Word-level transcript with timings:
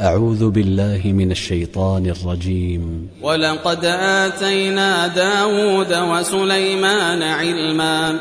أعوذ 0.00 0.50
بالله 0.50 1.00
من 1.04 1.30
الشيطان 1.30 2.06
الرجيم. 2.06 3.08
ولقد 3.22 3.84
آتينا 3.84 5.06
داود 5.06 5.92
وسليمان 5.92 7.22
علما 7.22 8.18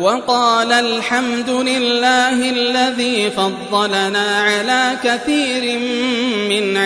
وقال 0.00 0.72
الحمد 0.72 1.50
لله 1.50 2.50
الذي 2.50 3.30
فضلنا 3.30 4.40
على 4.40 4.96
كثير 5.04 5.78
من 5.78 6.17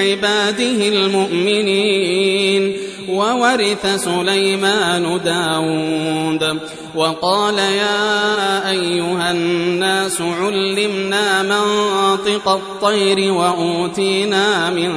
عباده 0.02 0.88
المؤمنين 0.88 2.76
وورث 3.08 3.86
سليمان 4.04 5.20
داود 5.24 6.58
وقال 6.94 7.58
يا 7.58 8.70
أيها 8.70 9.30
الناس 9.30 10.20
علمنا 10.20 11.42
منطق 11.42 12.48
الطير 12.48 13.32
وأوتينا 13.32 14.70
من 14.70 14.92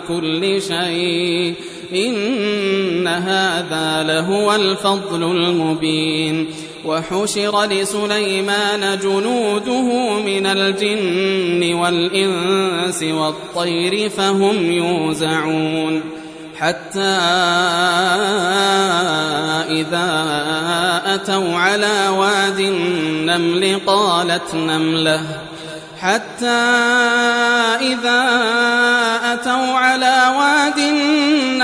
كل 0.00 0.62
شيء 0.62 1.54
إن 1.94 3.06
هذا 3.06 4.02
لهو 4.02 4.54
الفضل 4.54 5.22
المبين 5.22 6.46
وحشر 6.84 7.64
لسليمان 7.64 8.98
جنوده 8.98 10.12
من 10.18 10.46
الجن 10.46 11.74
والإنس 11.74 13.02
والطير 13.02 14.08
فهم 14.10 14.72
يوزعون 14.72 16.00
حتى 16.56 17.18
إذا 19.70 20.08
أتوا 21.06 21.56
على 21.56 22.08
واد 22.08 22.60
النمل 22.60 23.80
قالت 23.86 24.54
نملة 24.54 25.20
حتى 26.00 26.46
إذا 27.80 28.24
أتوا 29.32 29.78
على 29.78 30.34
واد 30.38 30.78
النمل 30.78 31.27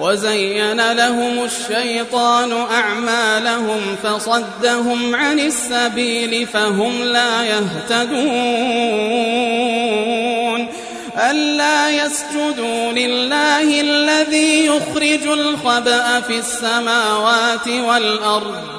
وزين 0.00 0.92
لهم 0.92 1.44
الشيطان 1.44 2.52
أعمالهم 2.52 3.96
فصدهم 4.02 5.14
عن 5.14 5.38
السبيل 5.38 6.46
فهم 6.46 7.02
لا 7.02 7.44
يهتدون 7.44 9.08
ألا 11.30 11.90
يسجدوا 11.90 12.92
لله 12.92 13.80
الذي 13.80 14.66
يخرج 14.66 15.26
الخبأ 15.26 16.20
في 16.20 16.38
السماوات 16.38 17.68
والأرض 17.68 18.78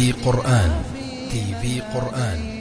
في 0.00 0.12
قرآن. 0.12 0.82
تي 1.30 1.54
في 1.62 1.80
قرآن. 1.80 2.59